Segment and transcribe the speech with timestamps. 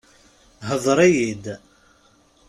[0.69, 1.45] Hḍeṛ-iyi-d!